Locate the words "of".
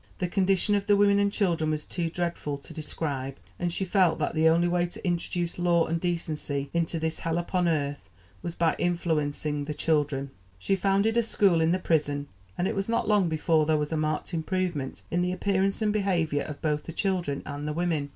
0.73-0.87, 16.41-16.63